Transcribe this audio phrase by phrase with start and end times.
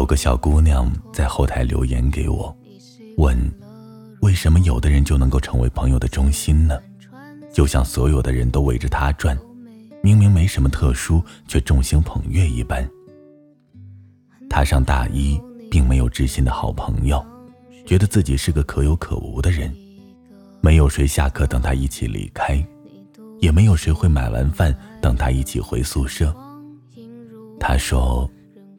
[0.00, 2.56] 有个小姑娘在后台留言给我，
[3.18, 3.36] 问
[4.22, 6.80] 为什么有的人就能够成为朋友的中心呢？
[7.52, 9.38] 就像所有的人都围着她转，
[10.02, 12.88] 明明没什么特殊，却众星捧月一般。
[14.48, 15.38] 她上大一，
[15.70, 17.22] 并没有知心的好朋友，
[17.84, 19.70] 觉得自己是个可有可无的人，
[20.62, 22.66] 没有谁下课等她一起离开。
[23.38, 26.34] 也没有谁会买完饭等他一起回宿舍。
[27.58, 28.30] 他说：“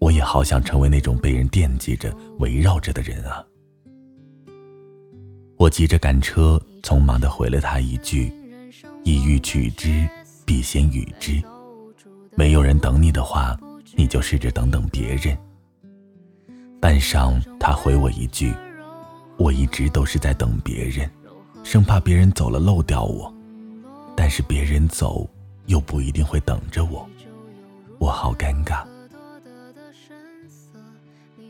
[0.01, 3.45] 我也好想成为那种被人惦记着、围绕着的人啊。”
[5.57, 8.33] 我急着赶车，匆忙的回了他一句
[9.05, 10.09] ：“意欲取之，
[10.43, 11.39] 必先予之。
[12.35, 13.55] 没有人等你的话，
[13.95, 15.37] 你就试着等等别人。”
[16.81, 18.51] 半晌，他回我一句
[19.37, 21.07] ：“我一直都是在等别人，
[21.63, 23.31] 生怕别人走了漏掉我。”
[24.17, 25.29] 但是别人走，
[25.67, 27.07] 又不一定会等着我，
[27.99, 28.83] 我好尴尬。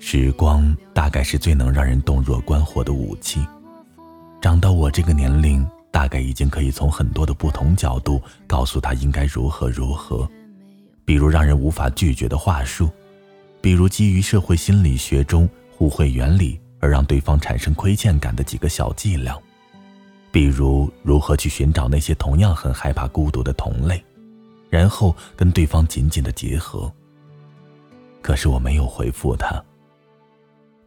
[0.03, 3.45] 时光大概是最能让人洞若观火的武器。
[4.41, 10.27] 长到我这个年龄，大概已经可以从很多的不同角度告诉他应该如何如何，
[11.05, 12.89] 比如让人无法拒绝的话术，
[13.61, 19.37] 比如基于社会心理学中互惠原理而让对方产生亏欠感的几个小伎俩。
[20.31, 24.03] 比如如何去寻找那些同样很害怕孤独的同类，
[24.67, 26.91] 然后跟对方紧紧的结合。
[28.19, 29.63] 可是我没有回复他。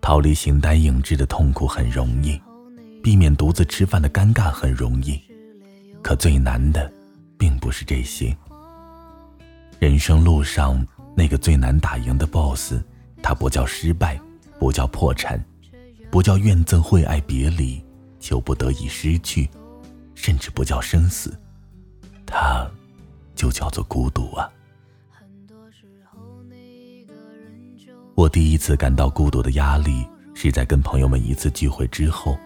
[0.05, 2.39] 逃离形单影只的痛苦很容易，
[3.03, 5.19] 避免独自吃饭的尴尬很容易，
[6.03, 6.93] 可最难的，
[7.39, 8.37] 并不是这些。
[9.79, 12.75] 人生路上那个最难打赢的 BOSS，
[13.23, 14.21] 他不叫失败，
[14.59, 15.43] 不叫破产，
[16.11, 17.83] 不叫怨憎会爱别离。
[18.21, 19.49] 求不得已失去，
[20.15, 21.35] 甚至不叫生死，
[22.27, 22.71] 它
[23.35, 24.51] 就叫做孤独啊！
[28.15, 32.39] 我第一次感到孤独的压力，是在跟朋友们一次聚会之后。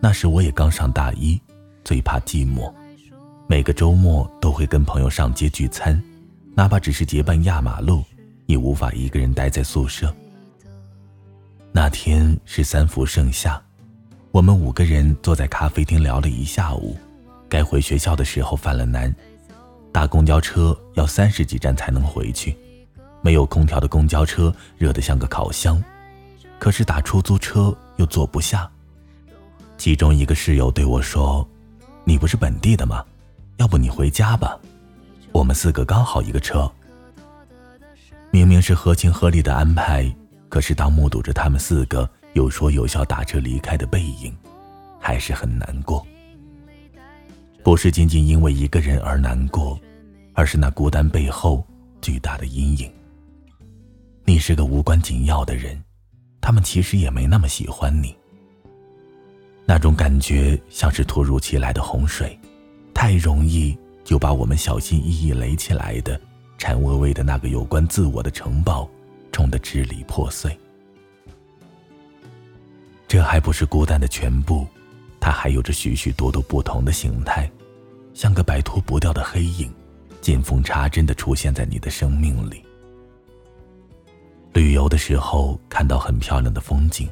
[0.00, 1.38] 那时我也刚上大一，
[1.84, 2.72] 最怕寂寞，
[3.46, 6.02] 每个周末都会跟朋友上街聚餐，
[6.54, 8.02] 哪怕只是结伴压马路，
[8.46, 10.14] 也无法一个人待在宿舍。
[11.72, 13.62] 那天是三伏盛夏。
[14.30, 16.96] 我们五个人坐在咖啡厅聊了一下午，
[17.50, 19.14] 该回学校的时候犯了难，
[19.92, 22.56] 搭公交车要三十几站才能回去，
[23.26, 25.82] 没有空调的公交车热得像个烤箱，
[26.60, 28.70] 可是打出租车又坐不下。
[29.76, 31.44] 其中一个室友对我说
[32.06, 33.04] ：“你不是本地的吗？
[33.56, 34.56] 要不你回家吧，
[35.32, 36.70] 我们四个刚好一个车。”
[38.30, 40.08] 明明是合情合理的安排，
[40.48, 42.08] 可是当目睹着他们四个。
[42.34, 44.32] 有说有笑打车离开的背影，
[45.00, 46.06] 还是很难过。
[47.64, 49.76] 不是仅仅因为一个人而难过，
[50.32, 51.66] 而是那孤单背后
[52.00, 52.88] 巨大的阴影。
[54.28, 55.80] 你是个无关紧要的人，
[56.40, 58.12] 他们其实也没那么喜欢你。
[59.64, 62.36] 那种感觉像是突如其来的洪水，
[62.92, 66.20] 太容易就把我们小心翼翼垒起来的
[66.58, 68.88] 颤巍巍的那个有关自我的城堡
[69.30, 70.58] 冲得支离破碎。
[73.06, 74.66] 这还不是孤单的全部，
[75.20, 77.48] 它还有着许许多多不同的形态，
[78.12, 79.72] 像个摆脱不掉的黑影，
[80.20, 82.65] 见缝插针的出现在你的生命里。
[84.56, 87.06] 旅游的时候看到很漂亮的风景，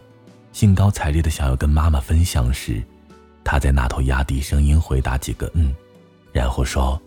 [0.53, 2.82] 兴高采烈的想要跟妈妈分享时，
[3.44, 5.75] 她在那头压低声音回答几个“嗯”，
[6.33, 6.99] 然后说：“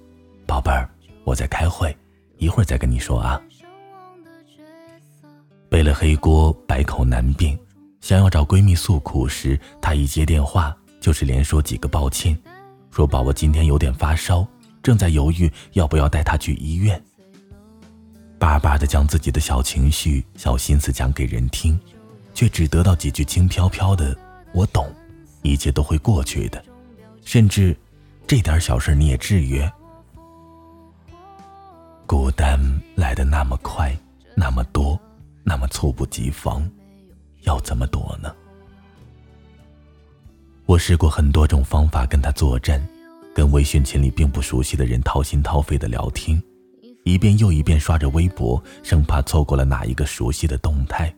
[0.46, 0.88] 宝贝儿，
[1.24, 1.92] 我在开会，
[2.38, 3.42] 一会儿再跟你说啊。”
[5.70, 7.58] 背了黑锅，百口难辩。
[8.00, 12.38] 想要找闺蜜诉苦时，她一接电话就是连说几个抱歉，
[12.92, 14.48] 说宝宝今天有点发烧，
[14.84, 17.04] 正在犹豫要不要带她去医院。
[18.40, 21.80] 巴巴的将自己的小情绪、小心思讲给人听，
[22.34, 24.16] 却只得到几句轻飘飘的
[24.54, 24.94] “我懂，
[25.42, 26.64] 一切都会过去的”，
[27.26, 27.76] 甚至
[28.28, 29.70] 这点小事你也制约。
[32.06, 32.60] 孤单
[32.96, 33.96] 来的那么快，
[34.36, 35.00] 那么多，
[35.44, 36.70] 那么猝不及防。
[37.44, 38.34] 要怎么躲呢？
[40.66, 42.86] 我试过很多种方法跟他作战，
[43.34, 46.42] 跟微信群里并不熟悉的人掏心掏肺的聊天，
[47.08, 51.14] 一遍又一遍刷着微博，生怕错过了哪一个熟悉的动态，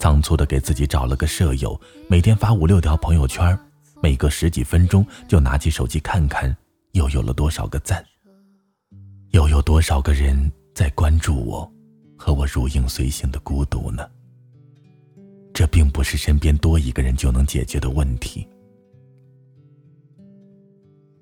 [0.00, 3.56] 仓促的给自己找了个舍友，每天发五六条朋友圈，
[4.02, 6.54] 每隔十几分钟就拿起手机看看
[6.90, 8.04] 又有了多少个赞，
[9.30, 11.72] 又有多少个人在关注我，
[12.18, 14.04] 和我如影随形的孤独呢？
[15.54, 18.44] 这并不是身边多一个人就能解决的问题。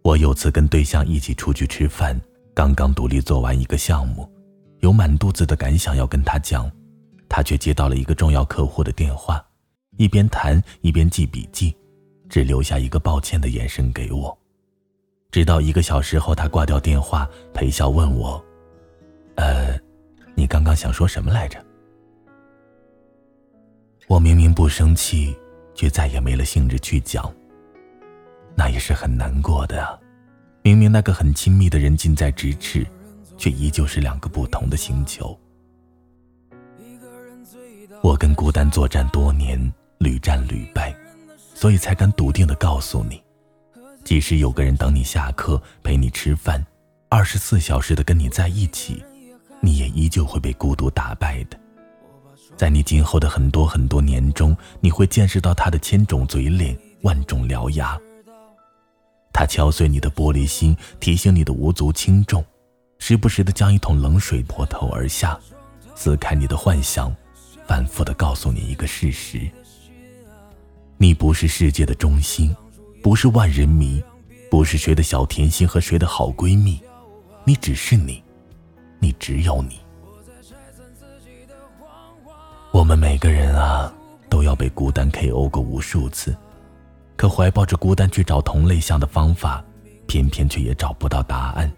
[0.02, 2.18] 我有次跟对象一起出去吃饭，
[2.54, 4.30] 刚刚独立做完一个项目，
[4.78, 6.70] 有满肚子的感想要跟他讲，
[7.28, 9.44] 他却接到了一个重要客户的电话，
[9.96, 11.76] 一边谈一边记笔记，
[12.28, 14.38] 只留下一个抱歉的眼神给我。
[15.32, 18.42] 直到一个小时后，他挂掉电话，陪笑问我
[19.34, 19.76] ：“呃，
[20.36, 21.58] 你刚刚想说什么来着？”
[24.06, 25.36] 我明明不生气，
[25.74, 27.28] 却再也没了兴致去讲。
[28.54, 29.98] 那也是很难过的啊！
[30.66, 32.86] 明明那个很亲密的人近在咫尺，
[33.36, 35.38] 却依旧是两个不同的星球。
[38.02, 39.60] 我跟孤单作战多年，
[39.98, 40.96] 屡战屡败，
[41.54, 43.22] 所以才敢笃定的告诉你：
[44.04, 46.64] 即使有个人等你下课，陪你吃饭，
[47.10, 49.04] 二十四小时的跟你在一起，
[49.60, 51.60] 你也依旧会被孤独打败的。
[52.56, 58.00] 在你今后的很多很多年中，你会见识到他的千种嘴脸，万种獠牙。
[59.34, 62.42] 他敲碎你的玻璃心，提醒你的无足轻重，
[63.00, 65.36] 时不时的将一桶冷水泼头而下，
[65.96, 67.12] 撕开你的幻想，
[67.66, 69.50] 反复的告诉你一个事实：
[70.98, 72.54] 你不是世界的中心，
[73.02, 74.00] 不是万人迷，
[74.48, 76.80] 不是谁的小甜心和谁的好闺蜜，
[77.42, 78.22] 你只是你，
[79.00, 79.80] 你只有你。
[82.70, 83.92] 我们每个人啊，
[84.30, 86.36] 都要被孤单 KO 过无数次。
[87.16, 89.64] 可怀抱着孤单去找同类项的方法，
[90.06, 91.70] 偏偏却也找不到答案。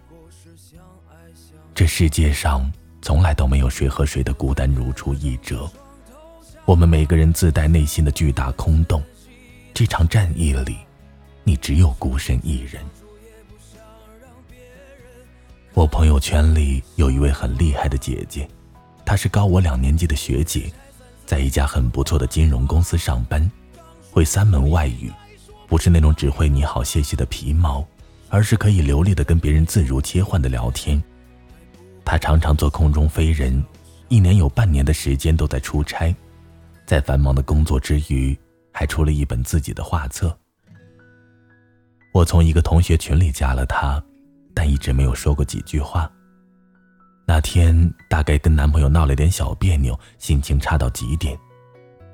[1.73, 2.69] 这世界上
[3.01, 5.69] 从来都没有谁和谁的孤单如出一辙。
[6.65, 9.01] 我们每个人自带内心的巨大空洞。
[9.73, 10.77] 这场战役里，
[11.43, 12.81] 你只有孤身一人。
[15.75, 18.49] 我朋友圈里有一位很厉害的姐姐，
[19.05, 20.71] 她是高我两年级的学姐，
[21.27, 23.49] 在一家很不错的金融公司上班，
[24.11, 25.11] 会三门外语。
[25.67, 27.85] 不是那种只会你好谢谢的皮毛，
[28.29, 31.01] 而是可以流利的跟别人自如切换的聊天。
[32.05, 33.61] 他常常做空中飞人，
[34.07, 36.15] 一年有半年的时间都在出差，
[36.85, 38.37] 在繁忙的工作之余，
[38.71, 40.35] 还出了一本自己的画册。
[42.13, 44.01] 我从一个同学群里加了他，
[44.53, 46.09] 但一直没有说过几句话。
[47.25, 51.37] 那天大概跟男朋友闹了点小别扭，心情差到极点，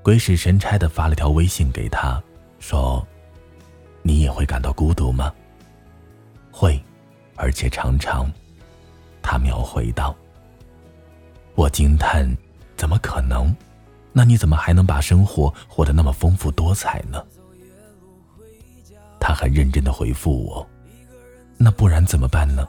[0.02, 2.20] 鬼使神差的发了条微信给他，
[2.58, 3.08] 说。
[4.04, 5.34] 你也会感到孤独吗？
[6.52, 6.80] 会，
[7.36, 8.32] 而且常常。
[9.22, 10.16] 他秒回道
[11.56, 12.30] ：“我惊叹，
[12.76, 13.56] 怎么可能？
[14.12, 17.24] 那你怎么还能把生活活得那么丰富多彩呢？”
[19.20, 20.68] 他很认真的回复我
[21.58, 22.68] ：“那不然怎么办呢？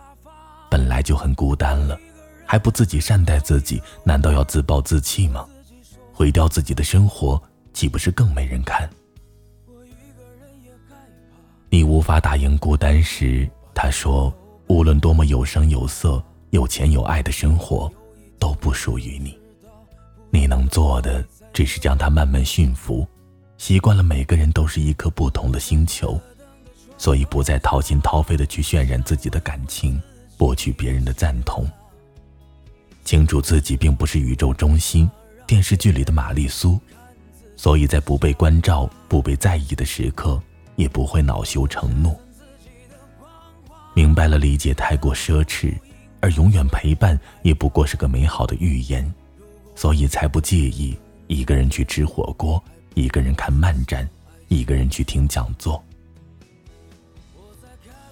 [0.70, 1.98] 本来就很孤单了，
[2.46, 5.44] 还不自己善待自己，难道要自暴自弃吗？
[6.12, 7.42] 毁掉自己的生活，
[7.72, 8.88] 岂不是更没人看？”
[11.75, 14.32] 你无法打赢孤单时，他说
[14.71, 17.93] ：“无论多么有声有色、有钱有爱的生活，
[18.39, 19.37] 都不属于你。
[20.31, 23.05] 你能做的，只是将它慢慢驯服。
[23.58, 26.17] 习惯了每个人都是一颗不同的星球，
[26.96, 30.01] 所以不再掏心掏肺的去渲染自己的感情，
[30.39, 31.67] 博取别人的赞同。
[33.05, 35.10] 清楚自己并不是宇宙中心，
[35.44, 36.79] 电视剧里的玛丽苏，
[37.56, 40.41] 所以在不被关照、不被在意的时刻。”
[40.76, 42.19] 也不会恼羞成怒。
[43.94, 45.74] 明白了，理解太过奢侈，
[46.20, 49.14] 而永远陪伴也不过是个美好的预言，
[49.76, 52.62] 所以才不介意一个人去吃火锅，
[52.94, 54.08] 一个人看漫展，
[54.48, 55.82] 一个人去听讲座。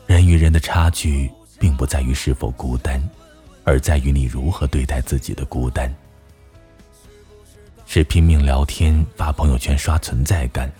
[0.06, 3.02] 人与人的差距，并不在于是否孤单，
[3.64, 5.92] 而在于你如何对待自己的孤单。
[7.86, 10.70] 是拼命聊天、发朋友圈刷存在感。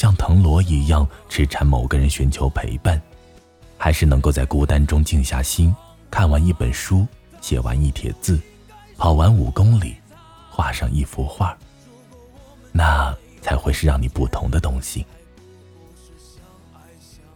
[0.00, 2.98] 像藤萝一样痴缠某个人寻求陪伴，
[3.76, 5.76] 还是能够在孤单中静下心，
[6.10, 7.06] 看完一本书，
[7.42, 8.40] 写完一帖字，
[8.96, 9.94] 跑完五公里，
[10.48, 11.54] 画上一幅画。
[12.72, 15.04] 那才会是让你不同的东西。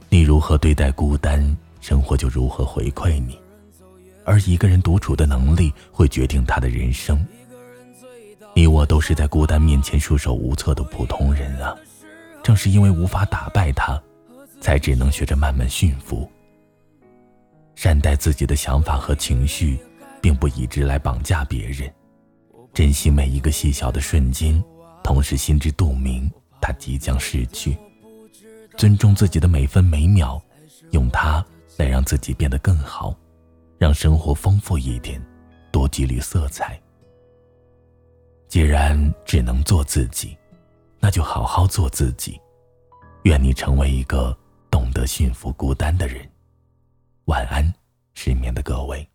[0.08, 3.38] 你如何对待孤单，生活就如何回馈你，
[4.24, 7.22] 而一个人独处的能力会决定他的人生。
[8.54, 11.76] 你我都是在孤单面前束手无策的普通人啊。
[12.44, 13.98] 正是因为无法打败他，
[14.60, 16.30] 才只能学着慢慢驯服。
[17.74, 19.78] 善待自己的想法和情绪，
[20.20, 21.90] 并不以之来绑架别人。
[22.74, 24.62] 珍惜每一个细小的瞬间，
[25.02, 27.74] 同时心知肚明，它即将逝去。
[28.76, 30.38] 尊重自己的每分每秒，
[30.90, 31.42] 用它
[31.78, 33.16] 来让自己变得更好，
[33.78, 35.18] 让生活丰富一点，
[35.72, 36.78] 多几缕色彩。
[38.48, 40.36] 既然只能做自己。
[41.04, 42.40] 那就好好做自己，
[43.24, 44.34] 愿你成为一个
[44.70, 46.26] 懂得驯服孤单的人。
[47.26, 47.70] 晚安，
[48.14, 49.06] 失眠的各位。